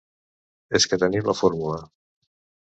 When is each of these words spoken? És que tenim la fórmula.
És 0.79 0.87
que 0.93 0.99
tenim 1.03 1.29
la 1.31 1.37
fórmula. 1.43 1.79